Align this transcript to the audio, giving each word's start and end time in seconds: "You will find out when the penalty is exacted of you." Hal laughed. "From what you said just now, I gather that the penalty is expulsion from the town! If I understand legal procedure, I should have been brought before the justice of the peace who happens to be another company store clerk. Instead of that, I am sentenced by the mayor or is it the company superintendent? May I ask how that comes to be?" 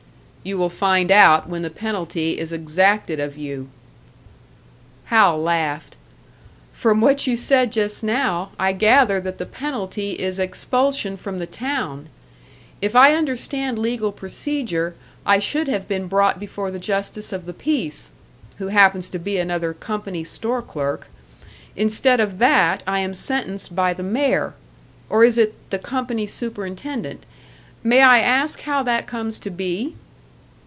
"You 0.43 0.57
will 0.57 0.69
find 0.69 1.11
out 1.11 1.47
when 1.47 1.61
the 1.61 1.69
penalty 1.69 2.39
is 2.39 2.51
exacted 2.51 3.19
of 3.19 3.37
you." 3.37 3.69
Hal 5.05 5.39
laughed. 5.39 5.95
"From 6.73 6.99
what 6.99 7.27
you 7.27 7.37
said 7.37 7.71
just 7.71 8.03
now, 8.03 8.49
I 8.57 8.73
gather 8.73 9.21
that 9.21 9.37
the 9.37 9.45
penalty 9.45 10.13
is 10.13 10.39
expulsion 10.39 11.15
from 11.15 11.37
the 11.37 11.45
town! 11.45 12.09
If 12.81 12.95
I 12.95 13.13
understand 13.13 13.77
legal 13.77 14.11
procedure, 14.11 14.95
I 15.27 15.37
should 15.37 15.67
have 15.67 15.87
been 15.87 16.07
brought 16.07 16.39
before 16.39 16.71
the 16.71 16.79
justice 16.79 17.31
of 17.31 17.45
the 17.45 17.53
peace 17.53 18.11
who 18.57 18.69
happens 18.69 19.09
to 19.11 19.19
be 19.19 19.37
another 19.37 19.75
company 19.75 20.23
store 20.23 20.63
clerk. 20.63 21.07
Instead 21.75 22.19
of 22.19 22.39
that, 22.39 22.81
I 22.87 22.97
am 23.01 23.13
sentenced 23.13 23.75
by 23.75 23.93
the 23.93 24.01
mayor 24.01 24.55
or 25.07 25.23
is 25.23 25.37
it 25.37 25.53
the 25.69 25.77
company 25.77 26.25
superintendent? 26.25 27.27
May 27.83 28.01
I 28.01 28.21
ask 28.21 28.61
how 28.61 28.81
that 28.81 29.05
comes 29.05 29.37
to 29.37 29.51
be?" 29.51 29.93